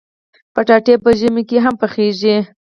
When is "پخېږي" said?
1.81-2.37